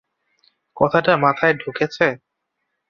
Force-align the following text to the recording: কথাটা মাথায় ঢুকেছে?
কথাটা 0.77 1.13
মাথায় 1.17 1.53
ঢুকেছে? 1.53 2.07